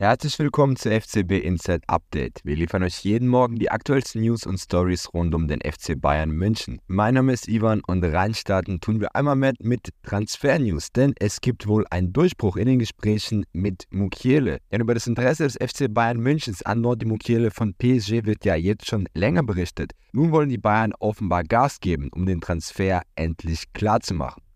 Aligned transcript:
Herzlich 0.00 0.38
willkommen 0.38 0.76
zu 0.76 0.92
FCB 0.92 1.42
Inside 1.42 1.80
Update. 1.88 2.38
Wir 2.44 2.54
liefern 2.54 2.84
euch 2.84 3.00
jeden 3.00 3.26
Morgen 3.26 3.56
die 3.56 3.72
aktuellsten 3.72 4.22
News 4.22 4.46
und 4.46 4.58
Stories 4.58 5.12
rund 5.12 5.34
um 5.34 5.48
den 5.48 5.58
FC 5.60 6.00
Bayern 6.00 6.30
München. 6.30 6.80
Mein 6.86 7.14
Name 7.14 7.32
ist 7.32 7.48
Ivan 7.48 7.82
und 7.84 8.04
reinstarten 8.04 8.78
tun 8.78 9.00
wir 9.00 9.16
einmal 9.16 9.34
mit, 9.34 9.56
mit 9.58 9.88
Transfer 10.04 10.56
News, 10.60 10.92
denn 10.92 11.14
es 11.18 11.40
gibt 11.40 11.66
wohl 11.66 11.84
einen 11.90 12.12
Durchbruch 12.12 12.56
in 12.56 12.68
den 12.68 12.78
Gesprächen 12.78 13.44
mit 13.52 13.86
Mukiele. 13.90 14.58
Denn 14.70 14.82
über 14.82 14.94
das 14.94 15.08
Interesse 15.08 15.42
des 15.42 15.54
FC 15.56 15.92
Bayern 15.92 16.20
Münchens 16.20 16.62
an 16.62 16.80
Nordi 16.80 17.04
Mukiele 17.04 17.50
von 17.50 17.74
PSG 17.74 18.24
wird 18.24 18.44
ja 18.44 18.54
jetzt 18.54 18.86
schon 18.86 19.08
länger 19.14 19.42
berichtet. 19.42 19.94
Nun 20.12 20.30
wollen 20.30 20.48
die 20.48 20.58
Bayern 20.58 20.92
offenbar 21.00 21.42
Gas 21.42 21.80
geben, 21.80 22.08
um 22.12 22.24
den 22.24 22.40
Transfer 22.40 23.02
endlich 23.16 23.72
klar 23.72 23.98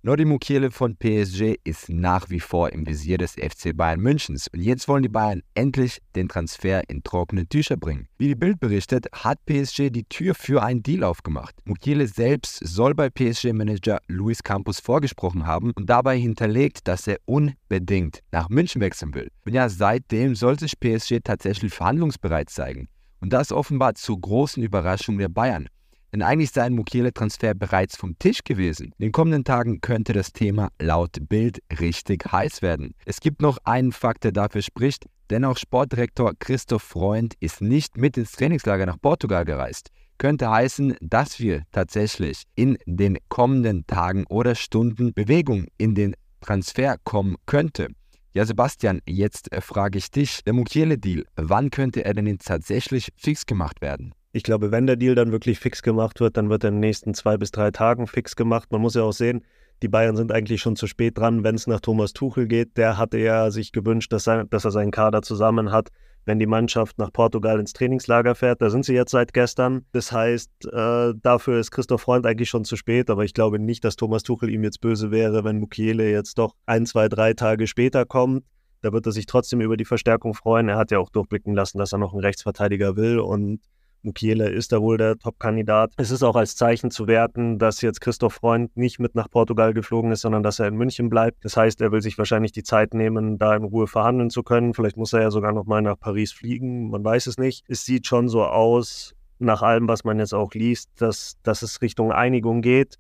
Nordi 0.05 0.25
Mukiele 0.25 0.73
von 0.73 0.97
PSG 0.97 1.59
ist 1.63 1.89
nach 1.89 2.29
wie 2.29 2.41
vor 2.41 2.73
im 2.73 2.85
Visier 2.89 3.19
des 3.19 3.35
FC 3.35 3.71
Bayern 3.73 4.01
Münchens 4.01 4.49
und 4.49 4.61
jetzt 4.61 4.89
wollen 4.89 5.05
die 5.05 5.09
Bayern 5.09 5.43
endlich 5.55 6.01
den 6.17 6.29
Transfer 6.29 6.83
in 6.91 7.05
trockene 7.05 7.47
Tücher 7.47 7.77
bringen. 7.77 8.09
Wie 8.19 8.27
die 8.27 8.35
Bild 8.35 8.59
berichtet, 8.59 9.07
hat 9.13 9.39
PSG 9.47 9.91
die 9.91 10.03
Tür 10.03 10.35
für 10.35 10.65
einen 10.65 10.83
Deal 10.83 11.05
aufgemacht. 11.05 11.55
Mukiele 11.67 12.09
selbst 12.09 12.67
soll 12.67 12.97
bei 12.97 13.11
PSG-Manager 13.11 14.01
Luis 14.09 14.43
Campos 14.43 14.81
vorgesprochen 14.81 15.47
haben 15.47 15.71
und 15.77 15.89
dabei 15.89 16.19
hinterlegt, 16.19 16.89
dass 16.89 17.07
er 17.07 17.19
unbedingt 17.25 18.25
nach 18.33 18.49
München 18.49 18.81
wechseln 18.81 19.15
will. 19.15 19.31
Und 19.47 19.53
ja, 19.55 19.69
seitdem 19.69 20.35
soll 20.35 20.59
sich 20.59 20.81
PSG 20.81 21.21
tatsächlich 21.23 21.73
verhandlungsbereit 21.73 22.51
zeigen. 22.51 22.89
Und 23.21 23.33
das 23.33 23.53
offenbar 23.53 23.95
zur 23.95 24.21
großen 24.21 24.65
Überraschung 24.65 25.19
der 25.19 25.29
Bayern. 25.29 25.69
Denn 26.13 26.23
eigentlich 26.23 26.51
sei 26.51 26.63
ein 26.63 26.75
Mukiele-Transfer 26.75 27.55
bereits 27.55 27.97
vom 27.97 28.19
Tisch 28.19 28.45
gewesen. 28.45 28.93
In 28.99 29.07
den 29.07 29.13
kommenden 29.13 29.45
Tagen 29.45 29.81
könnte 29.81 30.13
das 30.13 30.33
Thema 30.33 30.69
laut 30.79 31.17
Bild 31.29 31.61
richtig 31.81 32.31
heiß 32.31 32.61
werden. 32.61 32.95
Es 33.07 33.21
gibt 33.21 33.41
noch 33.41 33.59
einen 33.65 33.93
Fakt, 33.93 34.25
der 34.25 34.33
dafür 34.33 34.63
spricht, 34.63 35.07
denn 35.31 35.47
auch 35.47 35.57
Sportdirektor 35.57 36.33
Christoph 36.39 36.83
Freund 36.83 37.35
ist 37.41 37.63
nicht 37.63 37.97
mit 37.97 38.19
ins 38.19 38.33
Trainingslager 38.33 38.85
nach 38.85 39.01
Portugal 39.01 39.47
gereist. 39.47 39.89
Könnte 40.19 40.51
heißen, 40.51 40.97
dass 41.01 41.41
wir 41.41 41.63
tatsächlich 41.73 42.43
in 42.55 42.77
den 42.85 43.17
kommenden 43.31 43.87
Tagen 43.87 44.25
oder 44.29 44.55
Stunden 44.55 45.15
Bewegung 45.15 45.67
in 45.79 45.95
den 45.95 46.15
Transfer 46.43 46.97
kommen 47.05 47.37
könnte. 47.47 47.89
Ja, 48.35 48.45
Sebastian, 48.45 49.01
jetzt 49.07 49.53
äh, 49.53 49.61
frage 49.61 49.99
ich 49.99 50.11
dich, 50.11 50.45
der 50.45 50.53
Mukiele-Deal, 50.53 51.25
wann 51.37 51.71
könnte 51.71 52.05
er 52.05 52.15
denn 52.15 52.27
jetzt 52.27 52.47
tatsächlich 52.47 53.09
fix 53.17 53.47
gemacht 53.47 53.81
werden? 53.81 54.15
Ich 54.33 54.43
glaube, 54.43 54.71
wenn 54.71 54.87
der 54.87 54.97
Deal 54.97 55.15
dann 55.15 55.31
wirklich 55.31 55.59
fix 55.59 55.83
gemacht 55.83 56.19
wird, 56.21 56.39
dann 56.39 56.49
wird 56.49 56.65
er 56.65 56.69
in 56.69 56.77
den 56.77 56.81
nächsten 56.81 57.13
zwei 57.13 57.37
bis 57.37 57.51
drei 57.51 57.71
Tagen 57.71 58.07
fix 58.07 58.35
gemacht. 58.35 58.73
Man 58.73 58.81
muss 58.81 58.95
ja 58.95 59.03
auch 59.03 59.13
sehen, 59.13 59.45
die 59.83 59.89
Bayern 59.89 60.17
sind 60.17 60.33
eigentlich 60.33 60.63
schon 60.63 60.77
zu 60.77 60.87
spät 60.87 61.19
dran, 61.19 61.45
wenn 61.45 61.55
es 61.55 61.67
nach 61.67 61.81
Thomas 61.81 62.15
Tuchel 62.15 62.47
geht. 62.47 62.77
Der 62.79 62.97
hatte 62.97 63.19
ja 63.19 63.51
sich 63.51 63.73
gewünscht, 63.73 64.13
dass, 64.13 64.25
sein, 64.25 64.49
dass 64.49 64.65
er 64.65 64.71
seinen 64.71 64.91
Kader 64.91 65.21
zusammen 65.21 65.71
hat, 65.71 65.89
wenn 66.25 66.39
die 66.39 66.47
Mannschaft 66.47 66.99
nach 66.99 67.13
Portugal 67.13 67.61
ins 67.61 67.75
Trainingslager 67.75 68.35
fährt. 68.35 68.63
Da 68.63 68.71
sind 68.71 68.85
sie 68.87 68.95
jetzt 68.95 69.11
seit 69.11 69.35
gestern. 69.35 69.85
Das 69.93 70.13
heißt, 70.13 70.51
äh, 70.73 71.13
dafür 71.21 71.59
ist 71.59 71.73
Christoph 71.73 72.01
Freund 72.01 72.25
eigentlich 72.25 72.49
schon 72.49 72.65
zu 72.65 72.77
spät. 72.77 73.11
Aber 73.11 73.25
ich 73.25 73.35
glaube 73.35 73.59
nicht, 73.59 73.85
dass 73.85 73.97
Thomas 73.97 74.23
Tuchel 74.23 74.49
ihm 74.49 74.63
jetzt 74.65 74.81
böse 74.81 75.11
wäre, 75.11 75.45
wenn 75.45 75.59
Mukiele 75.59 76.11
jetzt 76.11 76.39
doch 76.39 76.55
ein, 76.65 76.87
zwei, 76.87 77.09
drei 77.09 77.35
Tage 77.35 77.67
später 77.67 78.07
kommt. 78.07 78.45
Da 78.83 78.93
wird 78.93 79.05
er 79.05 79.13
sich 79.13 79.27
trotzdem 79.27 79.61
über 79.61 79.77
die 79.77 79.85
Verstärkung 79.85 80.33
freuen. 80.33 80.69
Er 80.69 80.77
hat 80.77 80.91
ja 80.91 81.01
auch 81.01 81.11
durchblicken 81.11 81.55
lassen, 81.55 81.79
dass 81.79 81.93
er 81.93 81.99
noch 81.99 82.13
einen 82.13 82.23
Rechtsverteidiger 82.23 82.97
will 82.97 83.19
und 83.19 83.61
Mukiele 84.03 84.49
ist 84.49 84.73
da 84.73 84.81
wohl 84.81 84.99
der 84.99 85.17
Top-Kandidat. 85.17 85.93
Es 85.97 86.11
ist 86.11 86.23
auch 86.23 86.37
als 86.37 86.57
Zeichen 86.57 86.91
zu 86.91 87.07
werten, 87.07 87.59
dass 87.59 87.81
jetzt 87.81 88.01
Christoph 88.01 88.35
Freund 88.35 88.77
nicht 88.77 88.99
mit 88.99 89.15
nach 89.15 89.31
Portugal 89.31 89.73
geflogen 89.73 90.11
ist, 90.11 90.23
sondern 90.23 90.43
dass 90.43 90.59
er 90.59 90.69
in 90.69 90.77
München 90.77 91.09
bleibt. 91.09 91.45
Das 91.45 91.57
heißt, 91.57 91.81
er 91.81 91.93
will 91.93 92.03
sich 92.03 92.19
wahrscheinlich 92.19 92.53
die 92.53 92.63
Zeit 92.63 92.95
nehmen, 92.95 93.39
da 93.39 93.55
in 93.55 93.65
Ruhe 93.65 93.87
verhandeln 93.87 94.31
zu 94.31 94.43
können. 94.43 94.75
Vielleicht 94.75 94.97
muss 94.97 95.13
er 95.13 95.23
ja 95.23 95.31
sogar 95.31 95.53
noch 95.53 95.67
mal 95.67 95.83
nach 95.83 95.99
Paris 95.99 96.33
fliegen. 96.33 96.91
Man 96.91 97.05
weiß 97.05 97.27
es 97.29 97.39
nicht. 97.39 97.65
Es 97.69 97.85
sieht 97.85 98.07
schon 98.07 98.29
so 98.29 98.45
aus, 98.45 99.15
nach 99.39 99.63
allem, 99.63 99.89
was 99.89 100.05
man 100.05 100.19
jetzt 100.19 100.35
auch 100.35 100.53
liest, 100.53 100.91
dass, 100.97 101.37
dass 101.43 101.63
es 101.63 101.83
Richtung 101.83 102.13
Einigung 102.13 102.63
geht. 102.63 102.99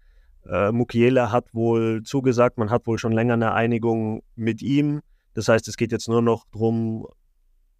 Äh, 0.49 0.73
Mukiele 0.73 1.31
hat 1.31 1.55
wohl 1.55 2.03
zugesagt, 2.03 2.59
man 2.59 2.71
hat 2.71 2.87
wohl 2.87 2.99
schon 2.99 3.13
länger 3.13 3.35
eine 3.35 3.53
Einigung 3.53 4.23
mit 4.35 4.61
ihm. 4.63 5.01
Das 5.35 5.49
heißt, 5.49 5.67
es 5.69 5.77
geht 5.77 5.93
jetzt 5.93 6.09
nur 6.09 6.23
noch 6.23 6.45
darum, 6.53 7.07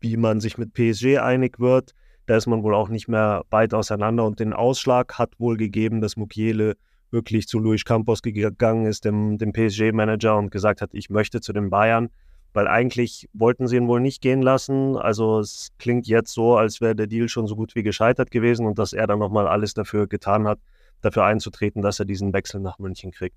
wie 0.01 0.17
man 0.17 0.41
sich 0.41 0.59
mit 0.59 0.73
PSG 0.73 1.19
einig 1.19 1.61
wird. 1.61 1.93
Da 2.27 2.37
ist 2.37 2.47
man 2.47 2.63
wohl 2.63 2.75
auch 2.75 2.89
nicht 2.89 3.09
mehr 3.09 3.43
weit 3.51 3.75
auseinander 3.75 4.25
und 4.25 4.41
den 4.41 4.53
Ausschlag 4.53 5.19
hat 5.19 5.39
wohl 5.39 5.57
gegeben, 5.57 6.01
dass 6.01 6.17
Mukiele 6.17 6.77
wirklich 7.11 7.47
zu 7.47 7.59
Luis 7.59 7.85
Campos 7.85 8.23
gegangen 8.23 8.87
ist, 8.87 9.05
dem, 9.05 9.39
dem 9.39 9.53
PSG-Manager, 9.53 10.37
und 10.37 10.51
gesagt 10.51 10.81
hat, 10.81 10.91
ich 10.95 11.11
möchte 11.11 11.41
zu 11.41 11.53
den 11.53 11.69
Bayern, 11.69 12.09
weil 12.55 12.69
eigentlich 12.69 13.29
wollten 13.33 13.67
sie 13.67 13.77
ihn 13.77 13.89
wohl 13.89 14.01
nicht 14.01 14.23
gehen 14.23 14.43
lassen. 14.43 14.97
Also 14.97 15.41
es 15.41 15.71
klingt 15.79 16.07
jetzt 16.07 16.33
so, 16.33 16.57
als 16.57 16.81
wäre 16.81 16.95
der 16.95 17.07
Deal 17.07 17.29
schon 17.29 17.47
so 17.47 17.57
gut 17.57 17.75
wie 17.75 17.83
gescheitert 17.83 18.31
gewesen 18.31 18.67
und 18.67 18.79
dass 18.79 18.93
er 18.93 19.07
dann 19.07 19.19
nochmal 19.19 19.47
alles 19.47 19.75
dafür 19.75 20.07
getan 20.07 20.47
hat, 20.47 20.59
dafür 21.01 21.25
einzutreten, 21.25 21.83
dass 21.83 21.99
er 21.99 22.05
diesen 22.05 22.33
Wechsel 22.33 22.61
nach 22.61 22.79
München 22.79 23.11
kriegt. 23.11 23.37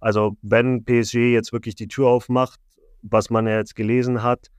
Also 0.00 0.36
wenn 0.42 0.84
PSG 0.84 1.32
jetzt 1.32 1.52
wirklich 1.52 1.74
die 1.74 1.88
Tür 1.88 2.08
aufmacht, 2.08 2.60
was 3.02 3.30
man 3.30 3.46
ja 3.46 3.56
jetzt 3.56 3.74
gelesen 3.76 4.22
hat, 4.22 4.50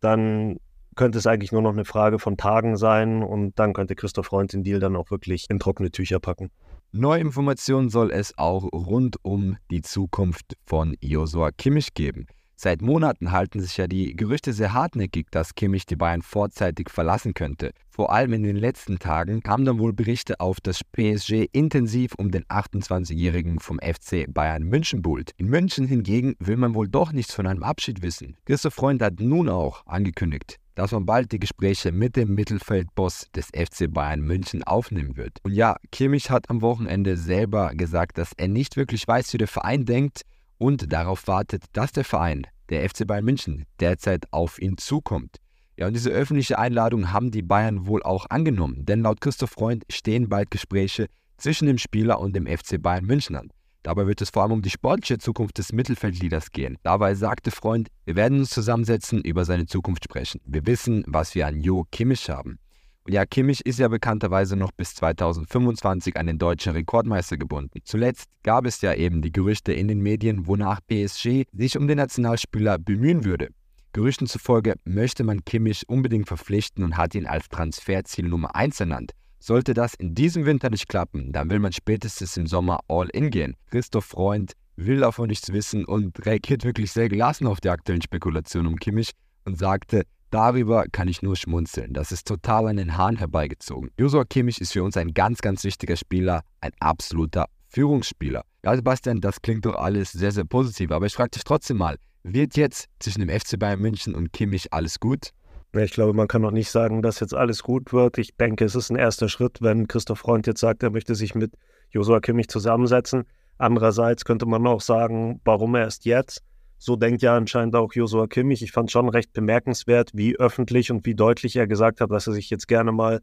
dann 0.00 0.58
könnte 0.96 1.18
es 1.18 1.26
eigentlich 1.26 1.52
nur 1.52 1.62
noch 1.62 1.72
eine 1.72 1.84
Frage 1.84 2.18
von 2.18 2.36
Tagen 2.36 2.76
sein 2.76 3.22
und 3.22 3.58
dann 3.58 3.72
könnte 3.72 3.94
Christoph 3.94 4.26
Freund 4.26 4.52
den 4.52 4.62
Deal 4.62 4.80
dann 4.80 4.96
auch 4.96 5.10
wirklich 5.10 5.46
in 5.48 5.58
trockene 5.58 5.90
Tücher 5.90 6.20
packen. 6.20 6.50
Neue 6.92 7.20
Informationen 7.20 7.88
soll 7.88 8.12
es 8.12 8.38
auch 8.38 8.62
rund 8.72 9.16
um 9.22 9.56
die 9.70 9.82
Zukunft 9.82 10.56
von 10.64 10.96
Josua 11.00 11.50
Kimmich 11.50 11.94
geben. 11.94 12.26
Seit 12.56 12.82
Monaten 12.82 13.32
halten 13.32 13.60
sich 13.60 13.76
ja 13.76 13.88
die 13.88 14.14
Gerüchte 14.14 14.52
sehr 14.52 14.72
hartnäckig, 14.72 15.26
dass 15.32 15.56
Kimmich 15.56 15.86
die 15.86 15.96
Bayern 15.96 16.22
vorzeitig 16.22 16.88
verlassen 16.88 17.34
könnte. 17.34 17.72
Vor 17.90 18.12
allem 18.12 18.32
in 18.32 18.44
den 18.44 18.56
letzten 18.56 19.00
Tagen 19.00 19.42
kamen 19.42 19.64
dann 19.64 19.80
wohl 19.80 19.92
Berichte 19.92 20.38
auf, 20.38 20.60
dass 20.60 20.84
PSG 20.84 21.46
intensiv 21.52 22.14
um 22.16 22.30
den 22.30 22.44
28-Jährigen 22.44 23.58
vom 23.58 23.80
FC 23.80 24.32
Bayern 24.32 24.62
München 24.62 25.02
buhlt. 25.02 25.32
In 25.36 25.48
München 25.48 25.88
hingegen 25.88 26.36
will 26.38 26.56
man 26.56 26.74
wohl 26.74 26.88
doch 26.88 27.12
nichts 27.12 27.34
von 27.34 27.48
einem 27.48 27.64
Abschied 27.64 28.02
wissen. 28.02 28.36
Christoph 28.46 28.74
Freund 28.74 29.02
hat 29.02 29.18
nun 29.18 29.48
auch 29.48 29.84
angekündigt, 29.86 30.58
dass 30.74 30.92
man 30.92 31.06
bald 31.06 31.32
die 31.32 31.38
Gespräche 31.38 31.92
mit 31.92 32.16
dem 32.16 32.34
Mittelfeldboss 32.34 33.28
des 33.34 33.46
FC 33.46 33.92
Bayern 33.92 34.20
München 34.20 34.62
aufnehmen 34.64 35.16
wird. 35.16 35.38
Und 35.42 35.52
ja, 35.52 35.76
Kimmich 35.92 36.30
hat 36.30 36.50
am 36.50 36.62
Wochenende 36.62 37.16
selber 37.16 37.74
gesagt, 37.74 38.18
dass 38.18 38.32
er 38.36 38.48
nicht 38.48 38.76
wirklich 38.76 39.06
weiß, 39.06 39.32
wie 39.32 39.38
der 39.38 39.48
Verein 39.48 39.84
denkt 39.84 40.22
und 40.58 40.92
darauf 40.92 41.26
wartet, 41.26 41.64
dass 41.72 41.92
der 41.92 42.04
Verein, 42.04 42.46
der 42.70 42.88
FC 42.88 43.06
Bayern 43.06 43.24
München, 43.24 43.64
derzeit 43.80 44.24
auf 44.32 44.60
ihn 44.60 44.76
zukommt. 44.76 45.36
Ja, 45.76 45.88
und 45.88 45.94
diese 45.94 46.10
öffentliche 46.10 46.58
Einladung 46.58 47.12
haben 47.12 47.30
die 47.30 47.42
Bayern 47.42 47.86
wohl 47.86 48.02
auch 48.02 48.26
angenommen, 48.30 48.84
denn 48.84 49.02
laut 49.02 49.20
Christoph 49.20 49.50
Freund 49.50 49.84
stehen 49.90 50.28
bald 50.28 50.50
Gespräche 50.50 51.08
zwischen 51.36 51.66
dem 51.66 51.78
Spieler 51.78 52.20
und 52.20 52.34
dem 52.36 52.46
FC 52.46 52.80
Bayern 52.80 53.04
München 53.04 53.34
an. 53.36 53.50
Dabei 53.84 54.06
wird 54.06 54.22
es 54.22 54.30
vor 54.30 54.42
allem 54.42 54.52
um 54.52 54.62
die 54.62 54.70
sportliche 54.70 55.18
Zukunft 55.18 55.58
des 55.58 55.72
Mittelfeldleaders 55.72 56.50
gehen. 56.50 56.78
Dabei 56.82 57.14
sagte 57.14 57.50
Freund, 57.50 57.88
wir 58.06 58.16
werden 58.16 58.38
uns 58.38 58.50
zusammensetzen, 58.50 59.20
über 59.20 59.44
seine 59.44 59.66
Zukunft 59.66 60.04
sprechen. 60.04 60.40
Wir 60.46 60.66
wissen, 60.66 61.04
was 61.06 61.34
wir 61.34 61.46
an 61.46 61.60
Jo 61.60 61.84
Kimmich 61.92 62.30
haben. 62.30 62.58
Und 63.04 63.12
ja, 63.12 63.26
Kimmich 63.26 63.60
ist 63.66 63.78
ja 63.78 63.88
bekannterweise 63.88 64.56
noch 64.56 64.72
bis 64.72 64.94
2025 64.94 66.16
an 66.16 66.26
den 66.26 66.38
deutschen 66.38 66.72
Rekordmeister 66.72 67.36
gebunden. 67.36 67.80
Zuletzt 67.84 68.30
gab 68.42 68.64
es 68.64 68.80
ja 68.80 68.94
eben 68.94 69.20
die 69.20 69.32
Gerüchte 69.32 69.74
in 69.74 69.88
den 69.88 70.00
Medien, 70.00 70.46
wonach 70.46 70.80
PSG 70.86 71.44
sich 71.52 71.76
um 71.76 71.86
den 71.86 71.98
Nationalspieler 71.98 72.78
bemühen 72.78 73.26
würde. 73.26 73.48
Gerüchten 73.92 74.26
zufolge 74.26 74.76
möchte 74.84 75.24
man 75.24 75.44
Kimmich 75.44 75.86
unbedingt 75.90 76.26
verpflichten 76.26 76.82
und 76.82 76.96
hat 76.96 77.14
ihn 77.14 77.26
als 77.26 77.50
Transferziel 77.50 78.26
Nummer 78.26 78.56
1 78.56 78.80
ernannt. 78.80 79.12
Sollte 79.46 79.74
das 79.74 79.92
in 79.92 80.14
diesem 80.14 80.46
Winter 80.46 80.70
nicht 80.70 80.88
klappen, 80.88 81.30
dann 81.30 81.50
will 81.50 81.58
man 81.58 81.70
spätestens 81.70 82.34
im 82.38 82.46
Sommer 82.46 82.80
all 82.88 83.10
in 83.10 83.28
gehen. 83.28 83.56
Christoph 83.66 84.06
Freund 84.06 84.54
will 84.76 85.00
davon 85.00 85.28
nichts 85.28 85.52
wissen 85.52 85.84
und 85.84 86.24
reagiert 86.24 86.64
wirklich 86.64 86.92
sehr 86.92 87.10
gelassen 87.10 87.46
auf 87.46 87.60
die 87.60 87.68
aktuellen 87.68 88.00
Spekulationen 88.00 88.72
um 88.72 88.78
Kimmich 88.78 89.10
und 89.44 89.58
sagte, 89.58 90.04
darüber 90.30 90.86
kann 90.90 91.08
ich 91.08 91.20
nur 91.20 91.36
schmunzeln. 91.36 91.92
Das 91.92 92.10
ist 92.10 92.26
total 92.26 92.68
an 92.68 92.78
den 92.78 92.96
Haaren 92.96 93.18
herbeigezogen. 93.18 93.90
Josua 93.98 94.24
Kimmich 94.24 94.62
ist 94.62 94.72
für 94.72 94.82
uns 94.82 94.96
ein 94.96 95.12
ganz, 95.12 95.42
ganz 95.42 95.62
wichtiger 95.62 95.96
Spieler, 95.96 96.40
ein 96.62 96.72
absoluter 96.80 97.44
Führungsspieler. 97.68 98.46
Ja, 98.64 98.74
Sebastian, 98.74 99.20
das 99.20 99.42
klingt 99.42 99.66
doch 99.66 99.74
alles 99.74 100.12
sehr, 100.12 100.32
sehr 100.32 100.46
positiv, 100.46 100.90
aber 100.90 101.04
ich 101.04 101.12
frage 101.12 101.32
dich 101.32 101.44
trotzdem 101.44 101.76
mal, 101.76 101.98
wird 102.22 102.56
jetzt 102.56 102.86
zwischen 102.98 103.20
dem 103.20 103.28
FC 103.28 103.58
Bayern 103.58 103.82
München 103.82 104.14
und 104.14 104.32
Kimmich 104.32 104.72
alles 104.72 104.98
gut? 104.98 105.32
Ich 105.76 105.92
glaube, 105.92 106.12
man 106.12 106.28
kann 106.28 106.42
noch 106.42 106.52
nicht 106.52 106.70
sagen, 106.70 107.02
dass 107.02 107.20
jetzt 107.20 107.34
alles 107.34 107.62
gut 107.62 107.92
wird. 107.92 108.18
Ich 108.18 108.36
denke, 108.36 108.64
es 108.64 108.74
ist 108.74 108.90
ein 108.90 108.96
erster 108.96 109.28
Schritt, 109.28 109.60
wenn 109.60 109.88
Christoph 109.88 110.20
Freund 110.20 110.46
jetzt 110.46 110.60
sagt, 110.60 110.82
er 110.82 110.90
möchte 110.90 111.14
sich 111.14 111.34
mit 111.34 111.52
Josua 111.90 112.20
Kimmich 112.20 112.48
zusammensetzen. 112.48 113.24
Andererseits 113.58 114.24
könnte 114.24 114.46
man 114.46 114.66
auch 114.66 114.80
sagen, 114.80 115.40
warum 115.44 115.74
erst 115.74 116.04
jetzt? 116.04 116.42
So 116.78 116.96
denkt 116.96 117.22
ja 117.22 117.36
anscheinend 117.36 117.74
auch 117.74 117.92
Josua 117.92 118.26
Kimmich. 118.26 118.62
Ich 118.62 118.72
fand 118.72 118.90
schon 118.90 119.08
recht 119.08 119.32
bemerkenswert, 119.32 120.10
wie 120.12 120.36
öffentlich 120.36 120.90
und 120.90 121.06
wie 121.06 121.14
deutlich 121.14 121.56
er 121.56 121.66
gesagt 121.66 122.00
hat, 122.00 122.10
dass 122.10 122.26
er 122.26 122.34
sich 122.34 122.50
jetzt 122.50 122.68
gerne 122.68 122.92
mal 122.92 123.20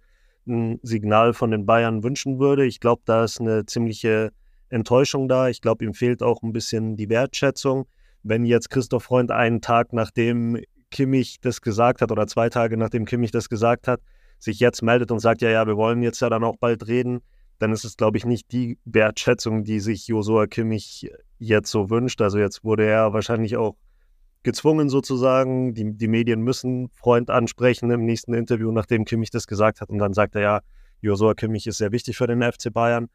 ein 0.48 0.80
Signal 0.82 1.34
von 1.34 1.52
den 1.52 1.66
Bayern 1.66 2.04
wünschen 2.04 2.40
würde. 2.40 2.66
Ich 2.66 2.80
glaube, 2.80 3.02
da 3.06 3.24
ist 3.24 3.40
eine 3.40 3.66
ziemliche 3.66 4.32
Enttäuschung 4.70 5.28
da. 5.28 5.50
Ich 5.50 5.62
glaube, 5.62 5.86
ihm 5.86 5.94
fehlt 5.94 6.24
auch 6.24 6.42
ein 6.42 6.54
bisschen 6.54 6.96
die 6.96 7.10
Wertschätzung. 7.10 7.86
Wenn 8.24 8.46
jetzt 8.46 8.70
Christoph 8.70 9.04
Freund 9.04 9.32
einen 9.32 9.62
Tag 9.62 9.94
nachdem 9.94 10.58
Kimmich 10.92 11.40
das 11.42 11.62
gesagt 11.62 12.02
hat 12.02 12.12
oder 12.12 12.28
zwei 12.28 12.50
Tage 12.50 12.78
nachdem 12.78 13.06
Kimmich 13.06 13.32
das 13.32 13.50
gesagt 13.50 13.88
hat, 13.88 14.02
sich 14.38 14.60
jetzt 14.60 14.82
meldet 14.82 15.12
und 15.12 15.20
sagt, 15.20 15.42
ja, 15.42 15.50
ja, 15.50 15.66
wir 15.68 15.78
wollen 15.78 16.02
jetzt 16.02 16.20
ja 16.20 16.30
dann 16.30 16.44
auch 16.44 16.58
bald 16.58 16.88
reden, 16.88 17.22
dann 17.60 17.72
ist 17.72 17.86
es, 17.86 17.96
glaube 17.96 18.18
ich, 18.18 18.26
nicht 18.26 18.52
die 18.52 18.80
Wertschätzung, 18.86 19.64
die 19.64 19.80
sich 19.80 20.08
Josua 20.08 20.48
Kimmich 20.48 21.12
jetzt 21.38 21.70
so 21.70 21.90
wünscht. 21.92 22.20
Also 22.22 22.40
jetzt 22.40 22.64
wurde 22.64 22.86
er 22.86 23.14
wahrscheinlich 23.14 23.56
auch 23.56 23.76
gezwungen 24.42 24.90
sozusagen. 24.90 25.76
Die, 25.76 25.96
die 25.96 26.08
Medien 26.08 26.42
müssen 26.42 26.90
Freund 26.90 27.30
ansprechen 27.30 27.92
im 27.92 28.06
nächsten 28.06 28.34
Interview, 28.34 28.72
nachdem 28.72 29.06
Kimmich 29.06 29.30
das 29.30 29.46
gesagt 29.46 29.80
hat. 29.80 29.90
Und 29.90 30.00
dann 30.00 30.14
sagt 30.14 30.36
er 30.36 30.42
ja, 30.42 30.60
Josua 31.02 31.36
Kimmich 31.36 31.68
ist 31.68 31.78
sehr 31.78 31.92
wichtig 31.92 32.18
für 32.18 32.26
den 32.26 32.42
FC 32.42 32.74
Bayern. 32.74 33.10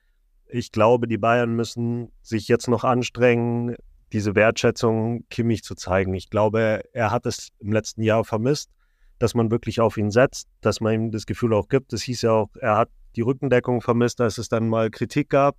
Ich 0.49 0.71
glaube, 0.71 1.09
die 1.09 1.19
Bayern 1.19 1.55
müssen 1.55 2.13
sich 2.23 2.47
jetzt 2.47 2.69
noch 2.69 2.85
anstrengen, 2.85 3.75
diese 4.13 4.35
Wertschätzung 4.35 5.25
Kimmich 5.31 5.63
zu 5.63 5.75
zeigen. 5.75 6.15
Ich 6.15 6.31
glaube, 6.31 6.83
er 6.93 7.11
hat 7.11 7.27
es 7.27 7.51
im 7.59 7.73
letzten 7.73 8.03
Jahr 8.03 8.25
vermisst, 8.25 8.71
dass 9.19 9.35
man 9.35 9.51
wirklich 9.51 9.81
auf 9.81 9.97
ihn 9.97 10.11
setzt, 10.11 10.49
dass 10.61 10.81
man 10.81 10.95
ihm 10.95 11.11
das 11.11 11.27
Gefühl 11.27 11.55
auch 11.55 11.69
gibt. 11.69 11.93
Es 11.93 12.03
hieß 12.03 12.23
ja 12.23 12.33
auch, 12.33 12.51
er 12.61 12.77
hat 12.77 12.91
die 13.17 13.23
Rückendeckung 13.23 13.81
vermisst, 13.81 14.21
als 14.21 14.39
es 14.39 14.49
dann 14.49 14.69
mal 14.69 14.91
Kritik 14.91 15.31
gab. 15.31 15.57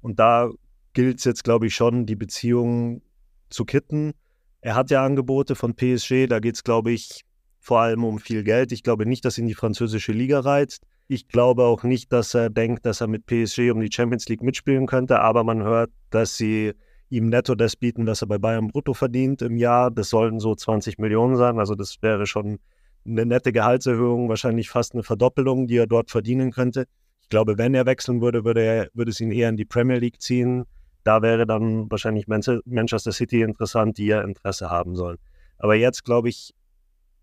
Und 0.00 0.18
da 0.18 0.50
gilt 0.94 1.18
es 1.18 1.24
jetzt, 1.24 1.44
glaube 1.44 1.66
ich, 1.66 1.74
schon, 1.74 2.06
die 2.06 2.16
Beziehung 2.16 3.02
zu 3.50 3.64
kitten. 3.64 4.14
Er 4.60 4.74
hat 4.74 4.90
ja 4.90 5.04
Angebote 5.04 5.54
von 5.54 5.74
PSG, 5.74 6.26
da 6.26 6.40
geht 6.40 6.56
es, 6.56 6.64
glaube 6.64 6.92
ich, 6.92 7.24
vor 7.60 7.80
allem 7.80 8.04
um 8.04 8.18
viel 8.18 8.42
Geld. 8.42 8.72
Ich 8.72 8.82
glaube 8.82 9.06
nicht, 9.06 9.24
dass 9.24 9.38
ihn 9.38 9.46
die 9.46 9.54
französische 9.54 10.12
Liga 10.12 10.40
reizt. 10.40 10.84
Ich 11.06 11.28
glaube 11.28 11.64
auch 11.64 11.82
nicht, 11.82 12.12
dass 12.12 12.32
er 12.34 12.48
denkt, 12.48 12.86
dass 12.86 13.00
er 13.00 13.06
mit 13.06 13.26
PSG 13.26 13.70
um 13.70 13.80
die 13.80 13.92
Champions 13.92 14.28
League 14.28 14.42
mitspielen 14.42 14.86
könnte, 14.86 15.20
aber 15.20 15.44
man 15.44 15.62
hört, 15.62 15.90
dass 16.10 16.36
sie 16.36 16.72
ihm 17.14 17.28
netto 17.28 17.54
das 17.54 17.76
bieten, 17.76 18.06
was 18.06 18.22
er 18.22 18.28
bei 18.28 18.38
Bayern 18.38 18.68
brutto 18.68 18.94
verdient 18.94 19.42
im 19.42 19.56
Jahr. 19.56 19.90
Das 19.90 20.10
sollen 20.10 20.40
so 20.40 20.54
20 20.54 20.98
Millionen 20.98 21.36
sein, 21.36 21.58
also 21.58 21.74
das 21.74 21.96
wäre 22.02 22.26
schon 22.26 22.58
eine 23.06 23.26
nette 23.26 23.52
Gehaltserhöhung, 23.52 24.28
wahrscheinlich 24.28 24.70
fast 24.70 24.94
eine 24.94 25.02
Verdoppelung, 25.02 25.66
die 25.66 25.76
er 25.76 25.86
dort 25.86 26.10
verdienen 26.10 26.50
könnte. 26.50 26.86
Ich 27.20 27.28
glaube, 27.28 27.58
wenn 27.58 27.74
er 27.74 27.86
wechseln 27.86 28.20
würde, 28.20 28.44
würde, 28.44 28.62
er, 28.62 28.88
würde 28.94 29.10
es 29.10 29.20
ihn 29.20 29.30
eher 29.30 29.48
in 29.48 29.56
die 29.56 29.64
Premier 29.64 29.98
League 29.98 30.20
ziehen. 30.20 30.64
Da 31.04 31.20
wäre 31.20 31.46
dann 31.46 31.90
wahrscheinlich 31.90 32.26
Manchester 32.28 33.12
City 33.12 33.42
interessant, 33.42 33.98
die 33.98 34.06
ja 34.06 34.22
Interesse 34.22 34.70
haben 34.70 34.96
sollen. 34.96 35.18
Aber 35.58 35.74
jetzt, 35.74 36.04
glaube 36.04 36.30
ich, 36.30 36.54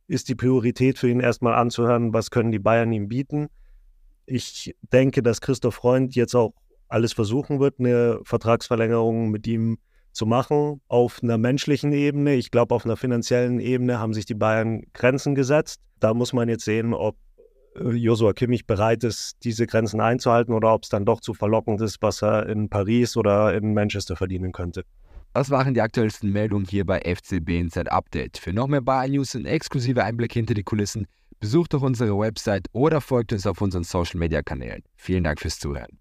ist 0.07 0.29
die 0.29 0.35
Priorität 0.35 0.99
für 0.99 1.09
ihn 1.09 1.19
erstmal 1.19 1.55
anzuhören, 1.55 2.13
was 2.13 2.31
können 2.31 2.51
die 2.51 2.59
Bayern 2.59 2.91
ihm 2.91 3.07
bieten. 3.07 3.47
Ich 4.25 4.75
denke, 4.93 5.23
dass 5.23 5.41
Christoph 5.41 5.75
Freund 5.75 6.15
jetzt 6.15 6.35
auch 6.35 6.53
alles 6.91 7.13
versuchen 7.13 7.59
wird, 7.59 7.79
eine 7.79 8.19
Vertragsverlängerung 8.23 9.31
mit 9.31 9.47
ihm 9.47 9.77
zu 10.11 10.25
machen 10.25 10.81
auf 10.87 11.23
einer 11.23 11.37
menschlichen 11.37 11.93
Ebene. 11.93 12.35
Ich 12.35 12.51
glaube, 12.51 12.75
auf 12.75 12.85
einer 12.85 12.97
finanziellen 12.97 13.59
Ebene 13.59 13.99
haben 13.99 14.13
sich 14.13 14.25
die 14.25 14.33
Bayern 14.33 14.83
Grenzen 14.93 15.35
gesetzt. 15.35 15.79
Da 15.99 16.13
muss 16.13 16.33
man 16.33 16.49
jetzt 16.49 16.65
sehen, 16.65 16.93
ob 16.93 17.15
äh, 17.75 17.91
Josua 17.91 18.33
Kimmich 18.33 18.67
bereit 18.67 19.03
ist, 19.03 19.37
diese 19.43 19.67
Grenzen 19.67 20.01
einzuhalten 20.01 20.53
oder 20.53 20.73
ob 20.73 20.83
es 20.83 20.89
dann 20.89 21.05
doch 21.05 21.21
zu 21.21 21.33
verlockend 21.33 21.81
ist, 21.81 22.01
was 22.01 22.21
er 22.21 22.47
in 22.47 22.69
Paris 22.69 23.15
oder 23.15 23.53
in 23.55 23.73
Manchester 23.73 24.15
verdienen 24.15 24.51
könnte. 24.51 24.83
Das 25.33 25.49
waren 25.49 25.73
die 25.73 25.81
aktuellsten 25.81 26.29
Meldungen 26.29 26.67
hier 26.67 26.85
bei 26.85 26.99
FCB 26.99 27.49
Inside 27.51 27.91
Update. 27.91 28.37
Für 28.37 28.51
noch 28.51 28.67
mehr 28.67 28.81
Bayern 28.81 29.11
News 29.11 29.33
und 29.33 29.45
exklusive 29.45 30.03
Einblicke 30.03 30.33
hinter 30.33 30.55
die 30.55 30.63
Kulissen 30.63 31.07
besucht 31.39 31.73
doch 31.73 31.81
unsere 31.81 32.17
Website 32.17 32.67
oder 32.73 32.99
folgt 32.99 33.31
uns 33.31 33.47
auf 33.47 33.61
unseren 33.61 33.83
Social 33.83 34.19
Media 34.19 34.41
Kanälen. 34.41 34.83
Vielen 34.95 35.23
Dank 35.23 35.39
fürs 35.39 35.57
Zuhören. 35.57 35.99